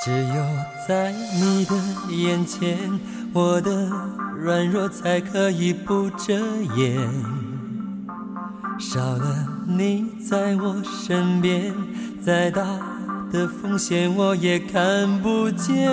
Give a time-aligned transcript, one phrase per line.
[0.00, 0.42] 只有
[0.86, 1.74] 在你的
[2.14, 2.98] 眼前，
[3.34, 3.90] 我的
[4.40, 6.34] 软弱才可以不遮
[6.76, 6.96] 掩。
[8.78, 9.34] 少了
[9.66, 11.74] 你在我身边，
[12.24, 12.62] 再大
[13.32, 15.90] 的风险我也看不见。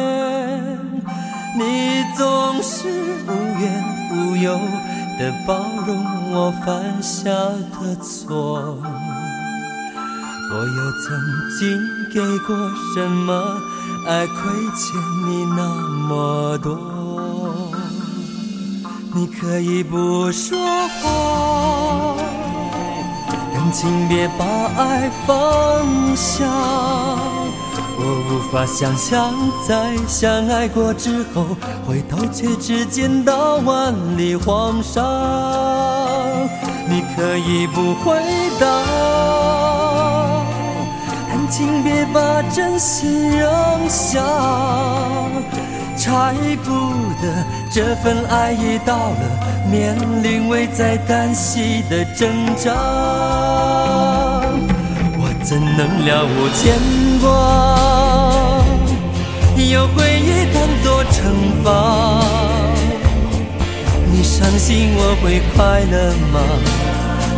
[1.58, 2.88] 你总是
[3.28, 4.54] 无怨无尤
[5.18, 8.78] 的包容我犯下的错，
[10.52, 11.18] 我又曾
[11.58, 11.82] 经
[12.14, 12.56] 给过
[12.94, 13.34] 什么？
[14.08, 14.36] 爱亏
[14.76, 15.66] 欠你那
[16.08, 16.78] 么多，
[19.18, 20.58] 你可以不说
[21.02, 22.18] 话，
[23.54, 25.34] 但请别把爱放
[26.18, 26.44] 下。
[27.98, 29.34] 我无法想象
[29.66, 31.46] 在相爱过之后，
[31.88, 35.02] 回头却只见到万里黄沙。
[36.90, 38.22] 你可以不回
[38.60, 38.68] 答。
[41.30, 43.50] 但请别把真心扔
[43.88, 44.22] 下，
[45.96, 46.36] 拆
[46.66, 46.70] 不
[47.22, 47.34] 得
[47.72, 49.20] 这份爱已到了
[49.70, 52.72] 面临危在旦夕的挣扎。
[55.18, 56.80] 我怎能了无牵
[57.20, 57.28] 挂，
[59.58, 61.14] 有回忆当作惩
[61.64, 61.68] 罚？
[64.12, 66.40] 你伤心我会快乐吗？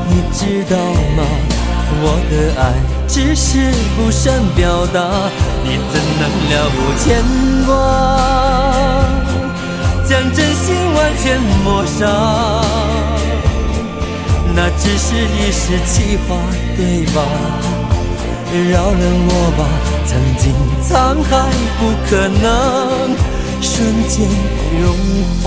[0.10, 0.78] 你知道
[1.16, 1.20] 吗？
[2.00, 2.64] 我的爱。
[3.10, 5.00] 只是不善表达，
[5.64, 7.06] 你怎能了无牵
[7.66, 7.72] 挂，
[10.08, 12.06] 将真心完全抹杀？
[14.56, 16.38] 那只是一时气话，
[16.78, 17.22] 对吧？
[18.72, 19.68] 饶了我吧，
[20.06, 20.90] 曾经沧
[21.22, 21.30] 海
[21.78, 22.46] 不可能
[23.62, 24.26] 瞬间
[24.82, 24.96] 融
[25.44, 25.46] 化。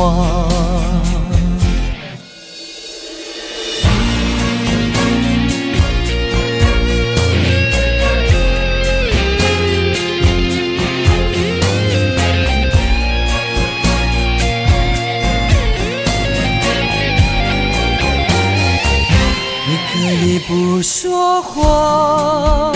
[20.83, 22.73] 说谎，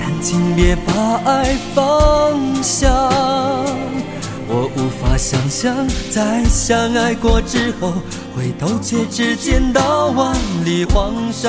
[0.00, 0.92] 但请别把
[1.24, 1.82] 爱放
[2.62, 2.88] 下。
[4.48, 5.74] 我无法想象，
[6.10, 7.94] 在相爱过之后，
[8.36, 10.34] 回头却只见到万
[10.64, 11.48] 里黄沙。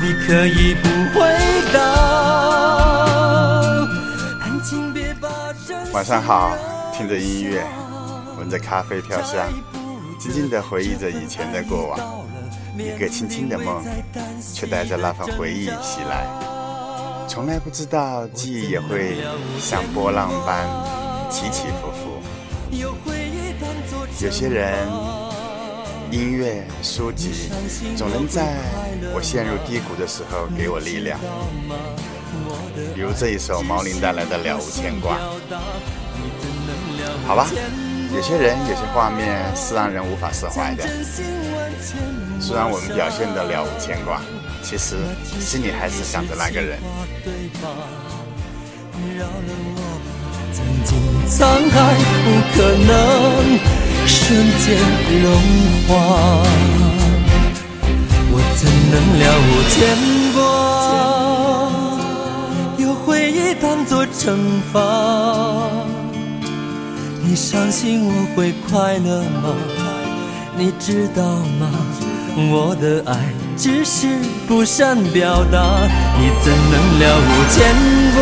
[0.00, 1.20] 你可以不回
[1.72, 1.78] 答，
[4.40, 5.28] 但请别把
[5.92, 6.52] 晚上好，
[6.96, 7.66] 听着音乐，
[8.38, 9.48] 闻着咖啡飘香，
[10.20, 11.98] 静静地回忆着以前的过往。
[12.78, 13.84] 一个轻轻的梦，
[14.54, 16.26] 却带着那份回忆袭来。
[17.26, 19.16] 从来不知道记忆也会
[19.60, 20.66] 像波浪般
[21.30, 22.22] 起起伏伏。
[24.20, 24.88] 有些人，
[26.10, 27.50] 音乐、书籍，
[27.96, 28.56] 总能在
[29.12, 31.18] 我陷入低谷的时候给我力量。
[32.94, 35.16] 比如这一首毛宁带来的《了无牵挂》。
[37.26, 37.46] 好吧，
[38.14, 40.88] 有些人，有些画面是让人无法释怀的。
[42.40, 44.20] 虽然我们表现得了无牵挂，
[44.62, 44.96] 其实
[45.40, 46.78] 心里还是想着那个人。
[50.50, 51.38] 曾经沧
[51.70, 51.94] 海
[52.24, 52.56] 不可
[52.86, 52.88] 能
[54.06, 54.16] 瞬
[54.58, 54.66] 间
[55.22, 55.26] 融
[55.86, 55.90] 化，
[58.30, 58.60] 我怎
[58.90, 59.76] 能了无牵
[60.34, 60.38] 挂？
[62.78, 64.16] 有回忆当作惩
[64.72, 64.76] 罚，
[67.22, 69.54] 你伤心我会快乐吗？
[70.56, 71.22] 你知道
[71.60, 71.70] 吗？
[72.38, 73.12] 我的爱
[73.56, 74.06] 只是
[74.46, 75.58] 不善表达，
[76.18, 77.56] 你怎能了无牵
[78.14, 78.18] 挂，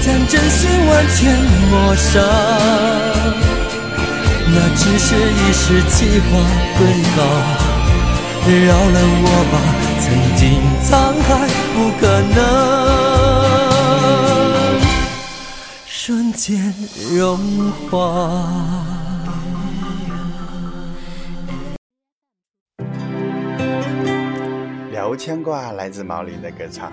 [0.00, 1.20] 将真心完全
[1.70, 2.10] 抹杀？
[4.46, 5.94] 那只是一时气
[6.30, 6.32] 话，
[6.78, 6.80] 对
[7.16, 7.20] 吧？
[8.46, 9.54] 饶了我吧，
[10.00, 10.04] 曾
[10.36, 10.42] 经
[10.82, 10.88] 沧
[11.22, 11.28] 海
[11.74, 12.02] 不可
[12.34, 12.36] 能
[15.86, 16.74] 瞬间
[17.14, 17.20] 融
[17.90, 17.94] 化。
[25.24, 26.92] 牵挂来自毛宁的歌唱。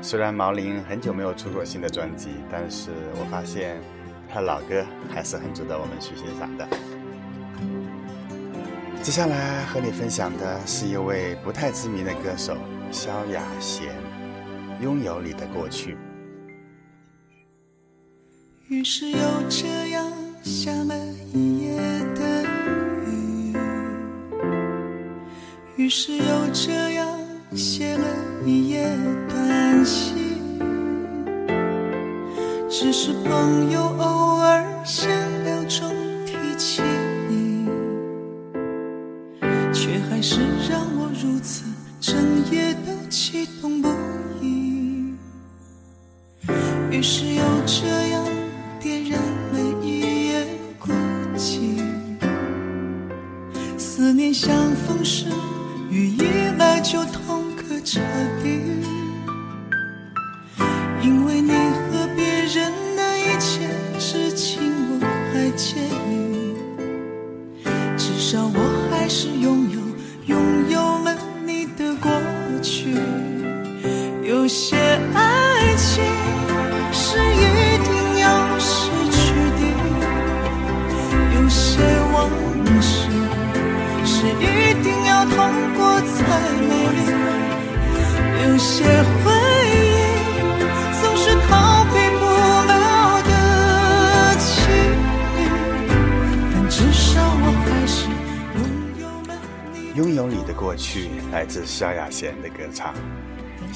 [0.00, 2.88] 虽然毛宁很久没有出过新的专辑，但是
[3.20, 3.78] 我发现
[4.26, 6.66] 他老歌还是很值得我们去欣赏的。
[9.02, 12.56] 接下来和你分享的是一位不太知名的歌手
[12.90, 13.88] 萧亚贤，
[14.82, 15.92] 《拥有你的过去》。
[18.68, 19.18] 于是又
[19.50, 20.10] 这样
[20.42, 20.96] 下了
[21.34, 21.76] 一夜
[22.14, 22.47] 的
[25.78, 27.06] 于是又这样
[27.54, 28.04] 写了
[28.44, 28.84] 一页
[29.28, 30.58] 短信，
[32.68, 35.08] 只是朋友偶尔闲
[35.44, 35.94] 聊中
[36.26, 36.82] 提起
[37.28, 37.68] 你，
[39.72, 41.62] 却还是让我如此
[42.00, 42.16] 整
[42.50, 43.88] 夜都激动不
[44.42, 45.14] 已。
[46.90, 48.07] 于是又这样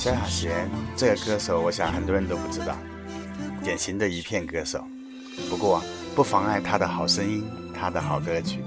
[0.02, 2.76] 萧亚轩这个歌手，我想很多人都不知道，
[3.62, 4.84] 典型的一片歌手。
[5.48, 5.80] 不过
[6.16, 8.58] 不妨碍他的好声音，他的好歌曲。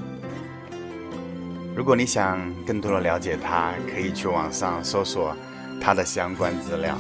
[1.76, 5.36] 如果你想更多的了解他，可以去网上搜索
[5.82, 6.98] 他的相关资料，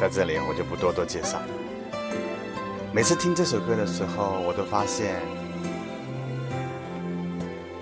[0.00, 1.38] 在这里我就不多多介绍。
[2.90, 5.16] 每次听这首歌的时候，我都发现，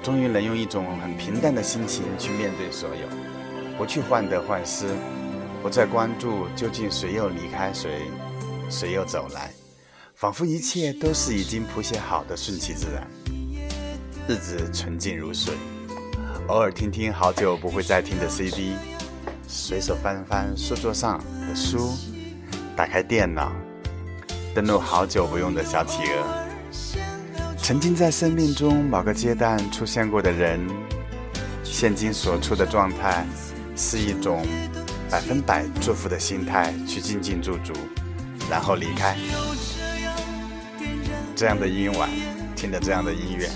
[0.03, 3.07] 终于能用一种很平淡的心情去面对所有，
[3.79, 4.89] 不去患得患失。
[5.62, 8.11] 不再关注究竟谁又离开谁，
[8.71, 9.51] 谁又走来，
[10.15, 13.07] 仿佛一切都是已经谱写好的，顺其自然，
[14.27, 15.55] 日子纯净如水。
[16.47, 18.73] 偶尔听听好久不会再听的 CD，
[19.47, 21.93] 随手翻翻书桌上的书，
[22.75, 23.53] 打开电脑，
[24.55, 30.59] 登录好久不用的小企鹅，曾经在生命中某个阶段出现过的人，
[31.62, 33.27] 现今所处的状态，
[33.77, 34.43] 是一种。
[35.11, 37.73] 百分百祝福的心态去静静驻足，
[38.49, 39.17] 然后离开。
[41.35, 42.09] 这样的夜晚，
[42.55, 43.51] 听着这样的音乐，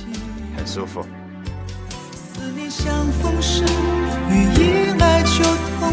[0.56, 1.06] 很舒服。
[2.12, 3.64] 思念像风声，
[4.30, 5.44] 雨一来就
[5.78, 5.92] 痛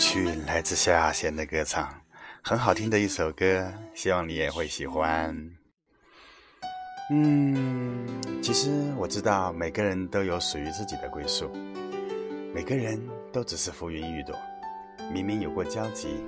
[0.00, 1.86] 有你的过去，来自萧亚轩的歌唱，
[2.42, 5.36] 很好听的一首歌，希望你也会喜欢。
[7.12, 8.06] 嗯，
[8.42, 11.50] 其实我知道每个人都有属于自己的归宿，
[12.54, 12.98] 每个人
[13.30, 14.34] 都只是浮云一朵，
[15.12, 16.24] 明明有过交集，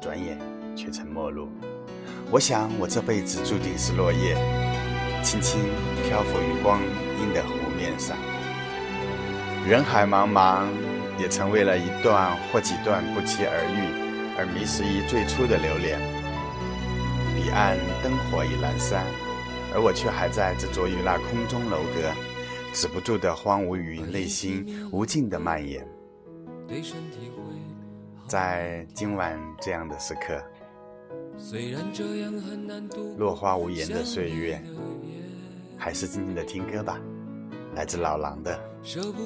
[0.00, 0.38] 转眼
[0.76, 1.48] 却成陌路。
[2.30, 4.36] 我想我这辈子注定是落叶，
[5.22, 5.60] 轻轻
[6.08, 6.80] 漂浮于光
[7.20, 8.16] 阴的湖面上。
[9.66, 10.68] 人海茫茫，
[11.18, 16.00] 也曾为了一段或几段不期而遇，而迷失于最初的留恋。
[17.36, 19.04] 彼岸灯火已阑珊，
[19.72, 22.10] 而我却还在执着于那空中楼阁，
[22.72, 25.86] 止不住的荒芜于内心无尽的蔓延。
[28.26, 30.42] 在今晚这样的时刻，
[33.16, 34.60] 落花无言的岁月，
[35.76, 36.98] 还是静静的听歌吧。
[37.74, 38.58] 来自老狼的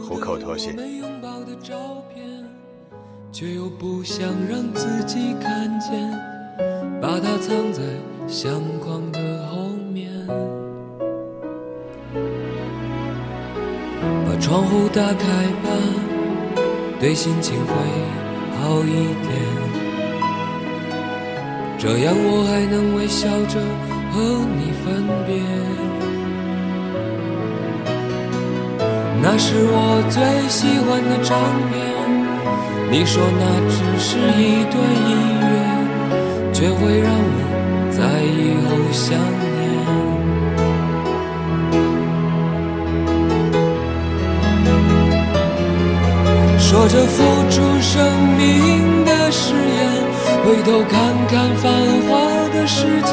[0.09, 0.77] 虎口脱险。
[3.31, 6.39] 却又不想让自己看见。
[7.01, 7.81] 把它藏在
[8.27, 10.11] 相框的后面，
[14.27, 15.71] 把窗户打开吧，
[16.99, 17.73] 对心情会
[18.61, 19.31] 好一点。
[21.79, 23.61] 这样我还能微笑着
[24.11, 24.17] 和
[24.57, 25.31] 你分别。
[29.21, 31.37] 那是我最喜欢的场
[31.71, 31.77] 面。
[32.91, 34.77] 你说那只是一段
[35.11, 35.11] 音
[35.43, 35.47] 乐，
[36.55, 37.39] 却会让我
[37.91, 39.59] 在以后想念。
[46.59, 47.17] 说着付
[47.51, 47.95] 出生
[48.39, 49.79] 命的誓言，
[50.45, 50.97] 回头看
[51.27, 51.65] 看繁
[52.09, 52.09] 华
[52.55, 53.13] 的世界，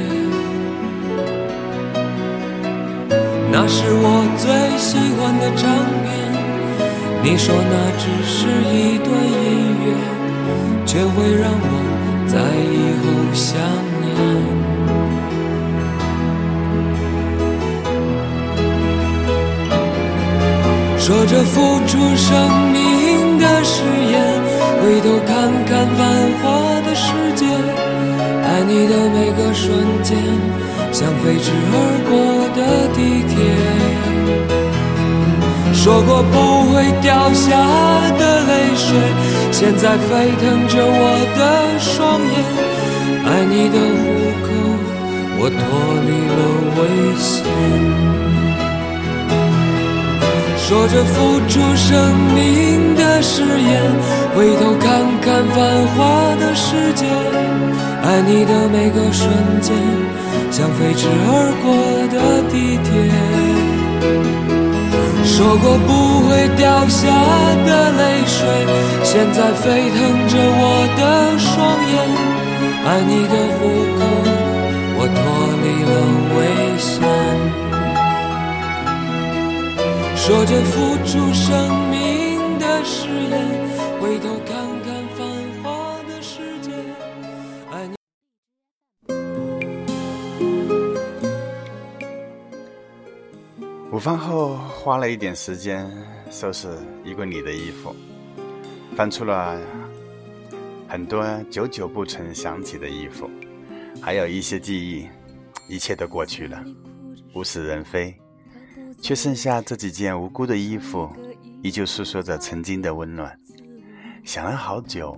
[3.51, 4.47] 那是我最
[4.79, 5.67] 喜欢的场
[6.01, 6.07] 面。
[7.21, 9.87] 你说那只是一段音乐，
[10.85, 11.65] 却会让我
[12.25, 12.39] 在
[12.71, 13.03] 以后
[13.33, 13.45] 想
[14.01, 14.07] 念。
[20.97, 22.29] 说着付出生
[22.71, 24.15] 命的誓言。
[24.81, 25.29] 回头看
[25.65, 25.99] 看繁
[26.41, 26.41] 华
[26.81, 27.05] 的世
[27.35, 29.69] 界，爱你的每个瞬
[30.01, 30.17] 间，
[31.01, 32.13] 像飞驰而过
[32.53, 32.61] 的
[32.93, 33.33] 地铁。
[35.73, 36.35] 说过不
[36.69, 37.49] 会掉下
[38.19, 38.87] 的泪水，
[39.51, 41.03] 现在沸腾着我
[41.35, 41.41] 的
[41.79, 42.33] 双眼。
[43.25, 44.03] 爱你的虎
[44.45, 44.47] 口，
[45.39, 45.57] 我脱
[46.05, 46.39] 离了
[46.77, 46.79] 危
[47.17, 47.33] 险。
[50.55, 51.89] 说着付出生
[52.35, 52.39] 命
[52.95, 53.81] 的誓言，
[54.35, 54.85] 回头看
[55.19, 55.57] 看繁
[55.95, 55.97] 华
[56.39, 57.07] 的世界，
[58.03, 59.27] 爱你的每个瞬
[59.59, 59.73] 间，
[60.51, 61.71] 像飞驰而过
[62.11, 62.15] 的
[62.51, 62.91] 地铁。
[65.23, 65.89] 说过不
[66.27, 67.07] 会掉下
[67.65, 68.37] 的泪水，
[69.03, 71.01] 现在沸腾着我的
[71.39, 71.49] 双
[71.89, 71.93] 眼，
[72.85, 73.59] 爱你的虎
[73.97, 73.99] 口，
[74.97, 75.17] 我脱
[75.63, 75.91] 离了
[76.35, 76.39] 危
[76.77, 76.89] 险。
[80.15, 80.73] 说着付
[81.05, 81.49] 出生
[81.89, 81.97] 命
[82.59, 83.33] 的誓言，
[83.99, 84.49] 回头看
[94.01, 95.87] 饭后花了一点时间
[96.31, 96.67] 收拾
[97.05, 97.95] 衣柜里的衣服，
[98.95, 99.61] 翻出了
[100.87, 103.29] 很多久久不曾想起的衣服，
[104.01, 105.07] 还有一些记忆，
[105.67, 106.63] 一切都过去了，
[107.35, 108.17] 物是人非。
[108.99, 111.07] 却剩下这几件无辜的衣服，
[111.61, 113.39] 依旧诉说着曾经的温暖。
[114.23, 115.15] 想了好久，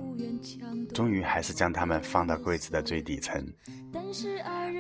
[0.94, 3.46] 终于还是将它们放到柜子的最底层，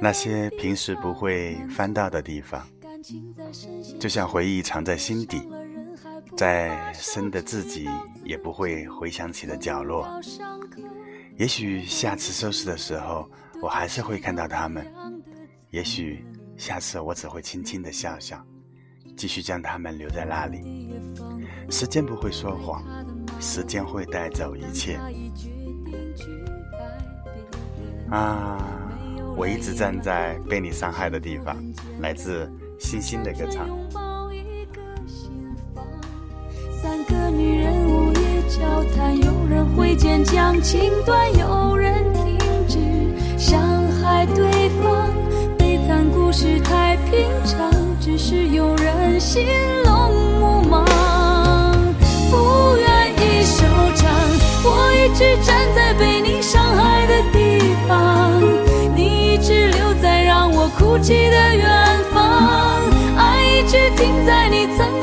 [0.02, 2.66] 那些平时不会翻到的地方，
[4.00, 5.42] 就像回忆藏在心底，
[6.38, 7.88] 再深的自己
[8.24, 10.08] 也不会回想起的角落。
[11.38, 13.30] 也许下次收拾的时候，
[13.62, 14.84] 我还是会看到他们；
[15.72, 16.24] 也许
[16.58, 18.44] 下次我只会轻轻的笑笑。
[19.16, 20.92] 继续将他们留在那里。
[21.70, 22.84] 时间不会说谎，
[23.40, 25.00] 时间会带走一切。
[28.10, 28.58] 啊，
[29.36, 31.56] 我一直站在被你伤害的地方。
[32.00, 32.52] 来自
[32.84, 35.84] 我只拥抱一个心房
[36.70, 42.38] 三个女人午夜交谈有人会见将情断有人停
[42.68, 42.78] 止
[43.38, 45.10] 伤害对方
[45.58, 47.72] 悲惨故事太平常
[48.02, 49.48] 只是有人心
[49.86, 50.86] 聋目盲。
[52.30, 53.64] 不愿意收
[53.96, 54.12] 场
[54.66, 58.34] 我一直站在被你伤害的地方
[58.94, 61.83] 你一直留在让我哭泣的原
[63.74, 65.03] 只停在你曾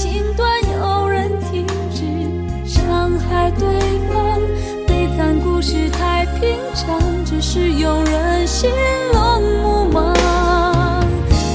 [0.00, 2.06] 情断，有人停止
[2.64, 3.66] 伤害对
[4.08, 4.40] 方。
[4.86, 8.70] 悲惨故事太平常，只是有人心
[9.12, 10.14] 乱目盲，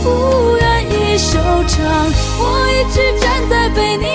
[0.03, 1.79] 不愿意收场。
[2.37, 4.12] 我一直站在被你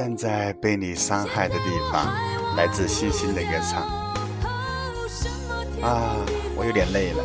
[0.00, 2.10] 站在被你伤害的地方，
[2.56, 3.82] 来自星星的歌唱。
[5.82, 6.16] 啊，
[6.56, 7.22] 我有点累了。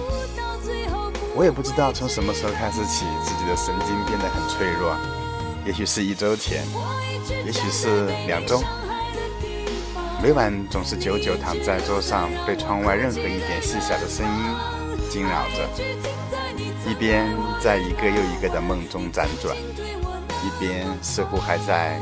[1.33, 4.93] 我也不知道从什么时候开始起，自己的神经变得很脆弱。
[5.65, 6.65] 也许是一周前，
[7.45, 8.61] 也许是两周。
[10.21, 15.65] 每晚总是久久躺在桌上，被窗外任何一点细小的声音惊扰着，
[16.85, 17.25] 一边
[17.61, 19.55] 在一个又一个的梦中辗转，
[20.43, 21.97] 一边似乎还在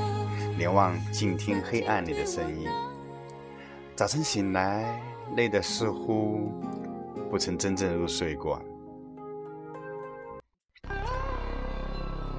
[0.57, 2.67] 连望静听黑暗里的声音。
[3.95, 5.01] 早晨醒来，
[5.35, 6.51] 累得似乎
[7.29, 8.61] 不曾真正入睡过。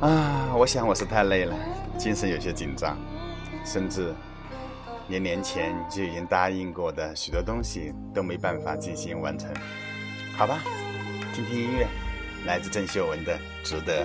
[0.00, 1.54] 啊，我想我是太累了，
[1.96, 2.98] 精神有些紧张，
[3.64, 4.14] 甚至
[5.08, 9.48] 连年前就已经答应过的许多东西都没办法进行完成。
[10.36, 10.60] 好吧，
[11.32, 11.86] 听听音乐，
[12.46, 14.04] 来自郑秀文的《值得》。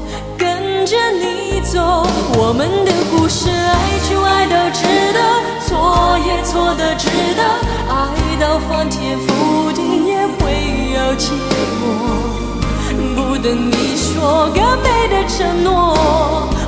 [0.91, 5.19] 着你走，我们的故事爱就爱到值得，
[5.65, 7.41] 错也错的值得，
[7.87, 11.29] 爱到翻天覆地也会有结
[11.79, 11.87] 果。
[13.15, 15.95] 不等你说更美的承诺，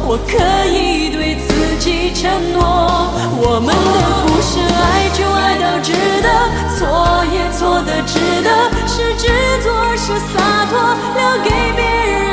[0.08, 0.40] 我可
[0.72, 5.92] 以对自己承诺，我们的故事爱就爱到值
[6.24, 6.32] 得，
[6.80, 9.28] 错也错的值得，是执
[9.62, 10.80] 着是洒脱，
[11.14, 12.33] 留给别人。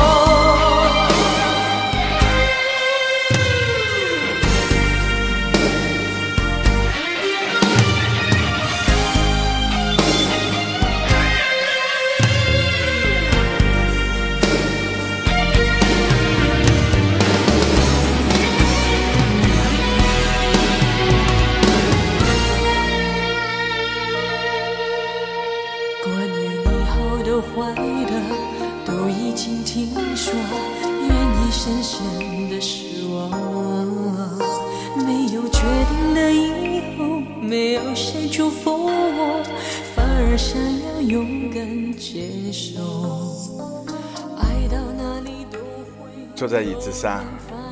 [46.41, 47.23] 坐在椅子上，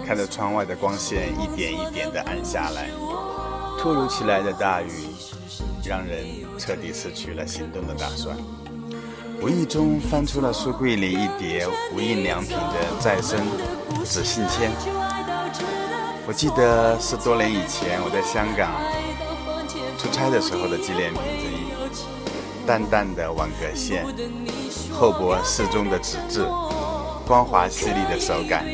[0.06, 2.88] 看着窗外的光线一点一点地暗下来，
[3.80, 4.92] 突如其来的大雨，
[5.84, 6.24] 让人
[6.56, 8.38] 彻底失去了行动的打算。
[9.42, 13.40] 无意中翻出了书柜里一叠无印良品的再生
[14.06, 14.70] 纸信签，
[16.28, 18.70] 我记得是多年以前我在香港
[19.98, 21.70] 出差的时候的纪念品之一。
[22.68, 24.06] 淡淡的网格线，
[24.94, 26.46] 厚薄适中的纸质，
[27.30, 28.66] 光滑细腻的手感，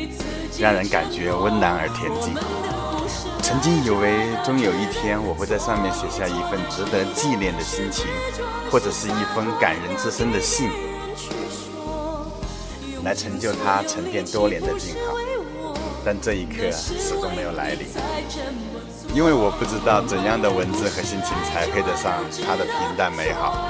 [0.58, 2.32] 让人感觉温暖而恬静。
[3.42, 8.06] 曾经以为终有一天我会在上面写下一份值得纪念的心情，
[8.70, 10.70] 或者是一封感人至深的信，
[13.04, 15.12] 来成就它沉淀多年的静好。
[16.02, 17.86] 但这一刻始终没有来临，
[19.12, 23.68] 因为我不知道怎样的文字和心情才配得上它的平淡美好。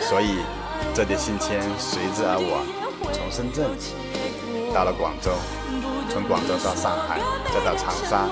[0.00, 0.38] 所以，
[0.92, 2.66] 这叠信签随之而我
[3.12, 3.70] 从深圳
[4.74, 5.32] 到了广州。
[6.10, 7.18] 从广州到上海，
[7.52, 8.28] 再到长沙。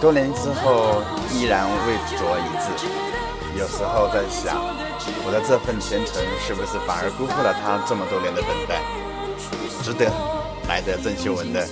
[0.00, 2.70] 多年之后依然未着一字。
[3.58, 4.62] 有时候在想，
[5.24, 8.82] 我的这份虔诚是不是反而辜负了他这么多年的等待？
[9.82, 10.10] 值得，
[10.68, 11.66] 来的郑秀文的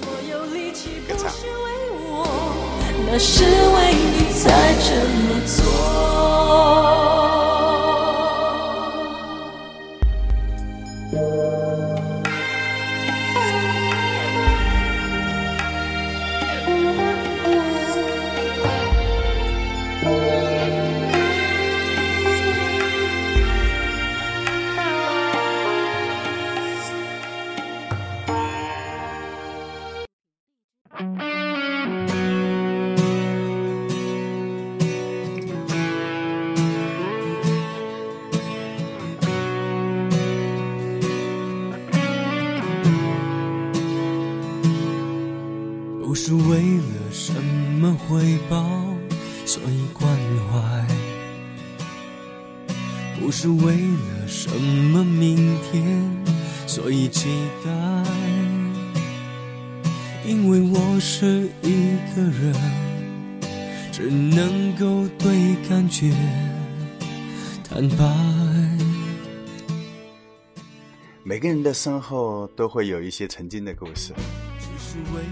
[1.08, 1.32] 歌唱。
[3.06, 7.29] 那是为你才这么做。
[71.70, 74.12] 的身后都会有一些曾经的故事，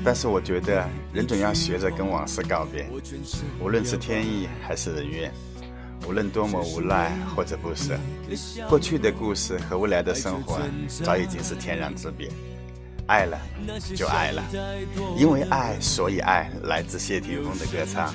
[0.05, 2.89] 但是我觉得人总要学着跟往事告别，
[3.61, 5.33] 无论是天意还是人愿。
[6.07, 7.99] 无论多么无奈或者不舍，
[8.69, 10.61] 过去的故事和未来的生活
[11.03, 12.31] 早已经是天壤之别。
[13.09, 13.37] 爱了
[13.97, 14.41] 就爱了，
[15.17, 16.49] 因为爱所以爱。
[16.63, 18.15] 来自谢霆锋的歌唱。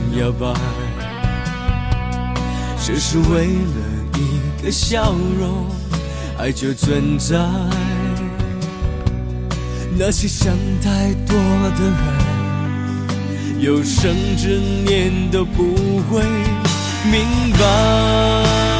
[0.17, 0.53] 摇摆，
[2.77, 3.79] 只是为了
[4.17, 5.67] 一个笑容，
[6.37, 7.37] 爱就存在。
[9.97, 11.35] 那些想太多
[11.77, 15.75] 的人，有生之年都不
[16.09, 16.23] 会
[17.05, 18.70] 明白。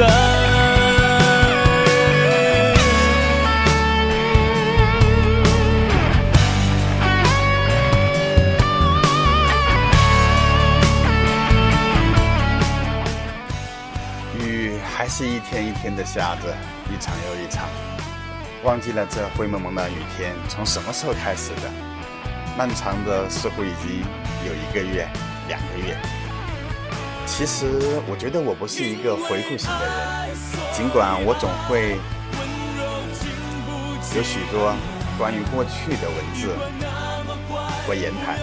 [0.00, 0.40] 你现在。
[15.12, 16.56] 是一天一天的下着，
[16.88, 17.68] 一场又一场，
[18.62, 21.70] 忘记了这灰蒙蒙的雨天从什么时候开始的。
[22.56, 24.04] 漫长的似乎已经
[24.46, 25.08] 有一个月、
[25.48, 26.19] 两个月。
[27.30, 30.36] 其实我觉得我不是一个回顾型的人，
[30.74, 31.96] 尽管我总会
[34.14, 34.74] 有许多
[35.16, 36.52] 关于过去的文字
[37.86, 38.36] 和言谈，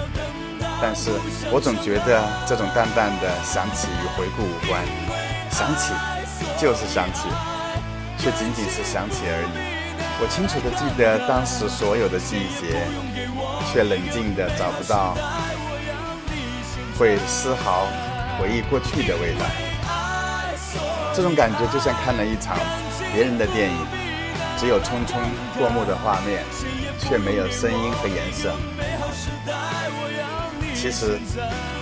[0.82, 1.12] 但是
[1.52, 4.82] 我总觉得这种淡淡的想起与回顾无关，
[5.52, 5.94] 想起
[6.58, 7.30] 就是想起，
[8.18, 9.78] 却仅仅是想起而已。
[10.20, 12.82] 我清楚的记得当时所有的细节，
[13.70, 15.16] 却冷静的找不到
[16.98, 17.86] 会丝毫
[18.40, 19.46] 回忆过去的味道。
[21.14, 22.58] 这种感觉就像看了一场
[23.14, 23.78] 别人的电影，
[24.58, 25.18] 只有匆匆
[25.58, 26.44] 过目的画面，
[27.00, 28.54] 却没有声音和颜色。
[30.76, 31.18] 其实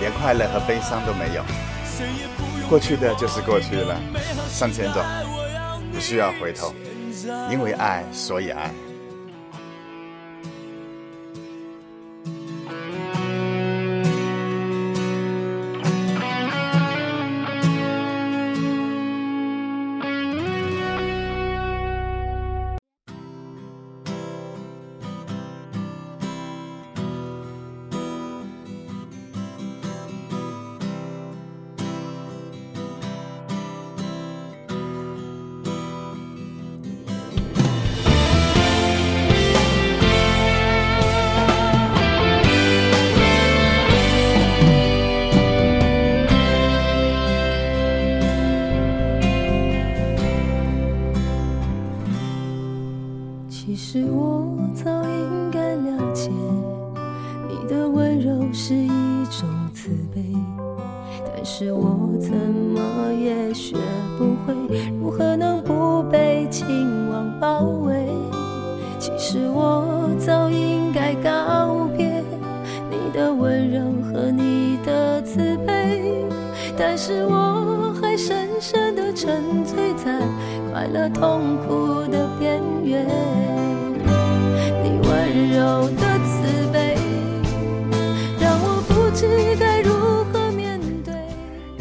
[0.00, 1.44] 连快乐和悲伤都没有，
[2.68, 3.94] 过去的就是过去了，
[4.48, 5.02] 向前走，
[5.92, 6.74] 不需要回头。
[7.50, 8.70] 因为爱，所以爱。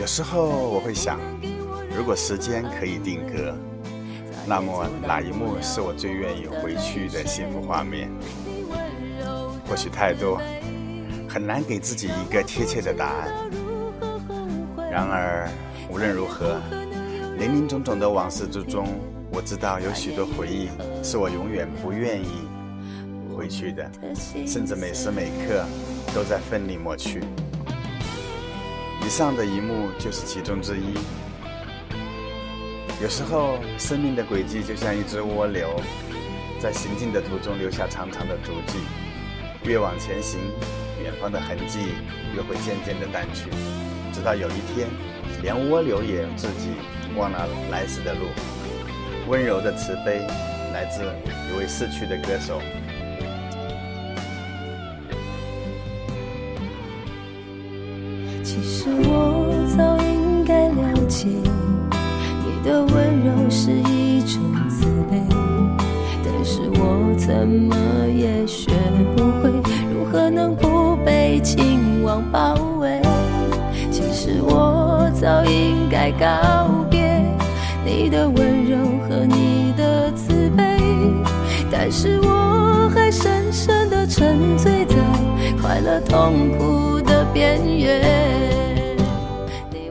[0.06, 1.20] 有时候我会想，
[1.98, 3.56] 如果时间可以定格，
[4.46, 8.08] 那么哪一幕是我最愿意回去的幸福画面？
[9.68, 10.40] 或许太多，
[11.28, 13.50] 很难给自己一个贴切的答案。
[14.92, 15.50] 然而
[15.90, 16.62] 无论如何。
[17.40, 18.88] 林林总总的往事之中，
[19.32, 20.70] 我知道有许多回忆
[21.02, 22.48] 是我永远不愿意
[23.36, 23.90] 回去的，
[24.46, 25.66] 甚至每时每刻
[26.14, 27.24] 都在奋力抹去。
[29.06, 30.96] 以上的一幕就是其中之一。
[33.00, 35.80] 有时候，生命的轨迹就像一只蜗牛，
[36.60, 38.80] 在行进的途中留下长长的足迹，
[39.64, 40.40] 越往前行，
[41.04, 41.90] 远方的痕迹
[42.34, 43.48] 越会渐渐的淡去，
[44.12, 44.90] 直到有一天，
[45.44, 46.70] 连蜗牛也自己。
[47.16, 48.26] 忘了来时的路，
[49.28, 50.28] 温柔的慈悲
[50.74, 51.04] 来自
[51.50, 52.60] 一位逝去的歌手。
[58.56, 65.22] 其实我早应该了解，你的温柔是一种慈悲，
[66.24, 67.76] 但是我怎么
[68.08, 68.72] 也学
[69.14, 69.50] 不会
[69.94, 73.02] 如何能不被情网包围。
[73.92, 77.22] 其实我早应该告别。
[77.84, 78.78] 你的温柔
[79.10, 80.64] 和你的慈悲，
[81.70, 84.85] 但是我还深深的沉醉
[85.66, 88.96] 快乐痛苦的边缘。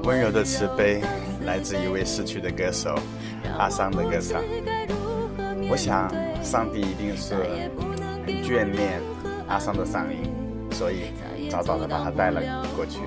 [0.05, 1.03] 温柔的慈悲
[1.45, 2.95] 来自一位逝去的歌手
[3.59, 4.41] 阿桑的歌唱。
[5.69, 6.09] 我想，
[6.45, 7.43] 上帝一定是很
[8.45, 9.01] 眷恋
[9.49, 10.31] 阿桑的嗓音，
[10.71, 11.07] 所以
[11.51, 12.41] 早早的把他带了
[12.77, 13.01] 过去。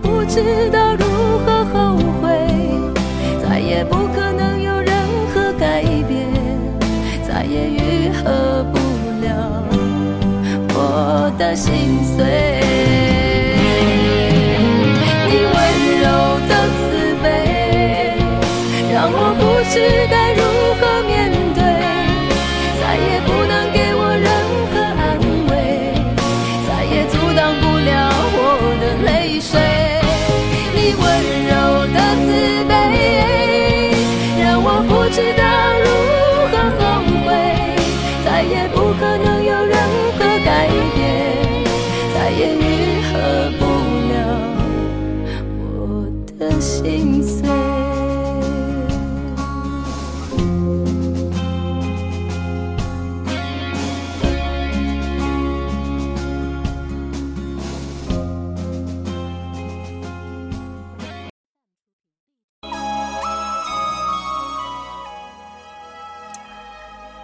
[0.00, 1.04] 不知道如
[1.44, 2.28] 何后悔，
[3.42, 4.77] 再也不可能有
[8.24, 8.78] 喝不
[9.20, 9.64] 了
[10.74, 12.97] 我的心碎。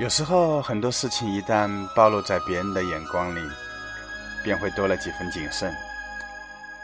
[0.04, 3.40] 有时候很多事情一旦暴露在别人的眼光里，
[4.42, 5.74] 便会多了几分谨慎。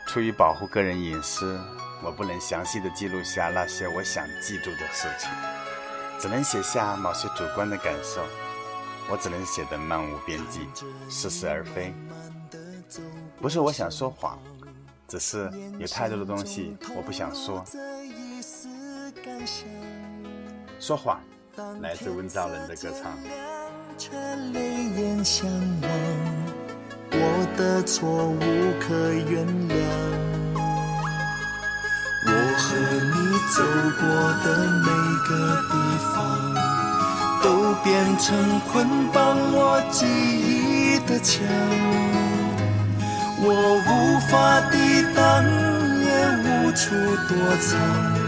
[0.07, 1.61] 出于保护个人隐私，
[2.03, 5.29] 我不能详细的记录下那些我想记住的事情，
[6.19, 8.25] 只能写下某些主观的感受。
[9.11, 10.67] 我只能写得漫无边际，
[11.11, 11.93] 似是而非。
[13.39, 14.39] 不是我想说谎，
[15.07, 17.63] 只是有太多的东西我不想说。
[20.79, 21.21] 说谎。
[21.81, 23.13] 来自温兆伦的歌唱。
[27.13, 27.17] 我
[27.57, 28.41] 的错无
[28.81, 28.95] 可
[29.29, 29.73] 原谅。
[32.27, 32.67] 我和
[33.13, 33.17] 你
[33.55, 33.57] 走
[33.99, 34.03] 过
[34.45, 34.47] 的
[34.85, 34.89] 每
[35.29, 35.31] 个
[35.71, 35.73] 地
[36.15, 36.17] 方，
[37.43, 37.45] 都
[37.83, 38.29] 变成
[38.73, 38.73] 捆
[39.13, 39.19] 绑
[39.53, 39.59] 我
[39.91, 41.31] 记忆的墙。
[43.43, 43.47] 我
[43.87, 43.89] 无
[44.31, 44.33] 法
[44.71, 44.75] 抵
[45.15, 45.19] 挡，
[46.01, 46.09] 也
[46.45, 46.95] 无处
[47.29, 48.20] 躲藏。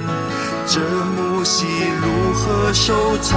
[0.66, 1.66] 这幕戏
[2.00, 3.34] 如何收场？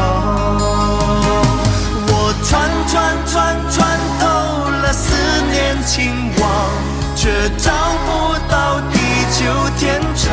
[2.07, 2.93] 我穿穿
[3.25, 4.23] 穿穿透
[4.81, 5.13] 了思
[5.51, 6.43] 念情网，
[7.15, 7.71] 却找
[8.05, 8.09] 不
[8.49, 8.97] 到地
[9.31, 9.43] 久
[9.77, 10.25] 天长。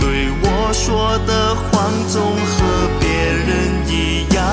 [0.00, 1.66] 对我说的谎
[2.08, 2.56] 总和
[2.98, 3.48] 别人
[3.86, 4.44] 一样，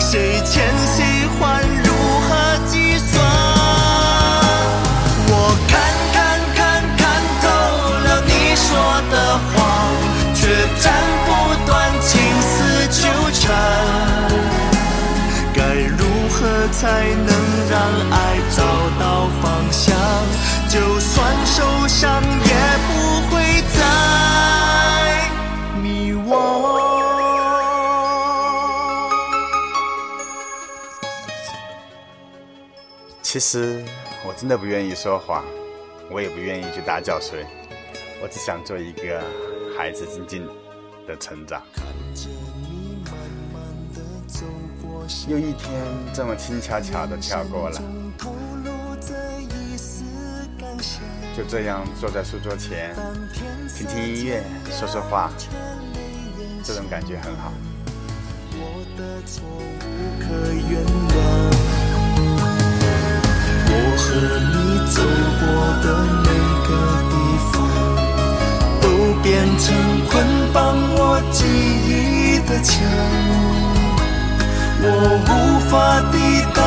[0.00, 0.52] 谁欠
[0.96, 1.04] 谁
[1.38, 1.63] 还
[18.10, 18.62] 爱找
[18.98, 19.94] 到方向？
[20.68, 22.54] 就算受伤，也
[22.88, 22.90] 不
[23.30, 23.32] 会
[23.74, 23.78] 再
[25.80, 26.28] 迷惘。
[33.22, 33.84] 其实
[34.26, 35.44] 我真的不愿意说谎，
[36.10, 37.46] 我也不愿意去打搅谁，
[38.22, 39.22] 我只想做一个。
[39.76, 40.48] 孩子静静
[41.04, 41.60] 的成长，
[45.28, 45.70] 又一天
[46.12, 47.80] 这么轻巧巧的跳过了，
[51.36, 52.94] 就这样坐在书桌前，
[53.74, 55.30] 听听音乐，说说话，
[56.62, 57.52] 这种感觉很好。
[63.66, 64.04] 我和
[64.52, 64.56] 你
[64.92, 65.02] 走
[65.40, 65.44] 过
[65.82, 65.86] 的
[66.22, 66.28] 每
[66.68, 66.70] 个
[67.10, 67.12] 地
[67.52, 67.54] 方。
[68.80, 68.88] 都
[69.22, 69.74] 变成
[70.10, 70.12] 捆
[70.52, 71.44] 绑我记
[71.88, 72.74] 忆的墙，
[74.86, 74.90] 我
[75.24, 75.32] 无
[75.70, 75.72] 法
[76.12, 76.14] 抵
[76.52, 76.60] 挡，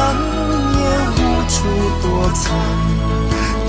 [0.73, 0.82] 也
[1.21, 1.56] 无处
[2.01, 2.43] 躲藏。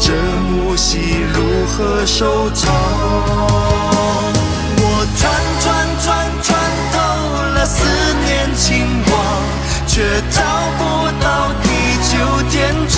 [0.00, 0.06] 这
[0.48, 0.88] 幕戏
[1.34, 2.64] 如何收场？
[4.80, 4.82] 我
[5.18, 5.20] 穿
[5.61, 5.66] 穿
[6.00, 6.06] 穿
[6.42, 6.48] 穿
[6.92, 6.96] 透
[7.52, 7.76] 了思
[8.24, 8.66] 念情
[9.11, 9.12] 网，
[9.87, 10.40] 却找
[10.78, 10.80] 不
[11.20, 11.66] 到地
[12.08, 12.16] 久
[12.48, 12.56] 天
[12.88, 12.96] 长。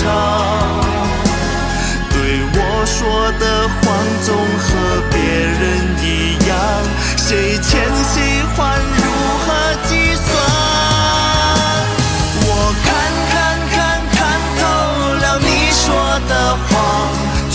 [2.13, 2.15] 对
[2.53, 2.97] 我说
[3.39, 3.77] 的谎
[4.23, 4.69] 总和
[5.11, 5.61] 别人
[6.01, 6.07] 一
[6.47, 6.55] 样，
[7.17, 7.69] 谁欠
[8.13, 8.15] 谁
[8.55, 8.79] 还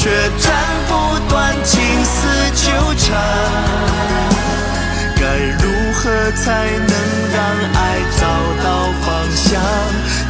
[0.07, 0.55] 却斩
[0.87, 3.07] 不断情丝纠缠。
[5.19, 5.65] 该如
[5.95, 6.93] 何才能
[7.35, 7.43] 让
[7.75, 8.23] 爱找
[8.63, 8.67] 到
[9.03, 9.61] 方向？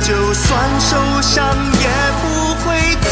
[0.01, 1.87] 就算受伤也
[2.23, 2.25] 不
[2.65, 2.65] 会
[3.03, 3.11] 再。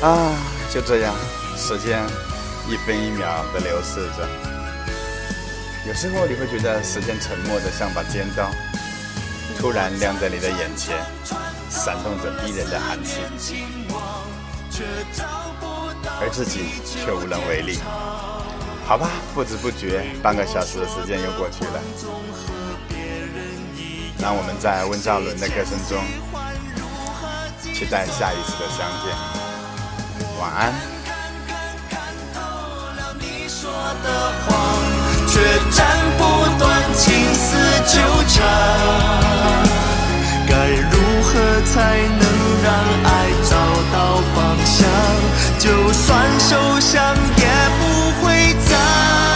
[0.00, 0.30] 啊，
[0.72, 1.12] 就这样，
[1.56, 2.00] 时间
[2.68, 4.28] 一分一秒的流逝着。
[5.86, 8.50] 有时候你会觉得时间沉默的像把尖刀，
[9.58, 10.98] 突然亮在你的眼前，
[11.70, 13.22] 闪动着逼人的寒气，
[16.20, 17.78] 而自己却无能为力。
[18.84, 21.80] 好吧，不知不觉半个小时的时间又过去了，
[24.20, 26.04] 让我们在温兆伦的歌声中，
[27.72, 29.16] 期待下一次的相见。
[30.38, 30.97] 晚安。
[33.78, 34.08] 说的
[34.42, 34.50] 谎，
[35.28, 35.38] 却
[35.70, 35.86] 斩
[36.18, 36.20] 不
[36.58, 37.46] 断情丝
[37.86, 38.36] 纠缠。
[40.48, 40.52] 该
[40.90, 41.30] 如何
[41.64, 41.76] 才
[42.18, 42.22] 能
[42.64, 42.66] 让
[43.04, 43.08] 爱
[43.44, 43.54] 找
[43.92, 43.96] 到
[44.34, 44.78] 方向？
[45.60, 47.46] 就算受伤，也
[47.78, 47.80] 不
[48.20, 48.26] 会
[48.68, 49.27] 再。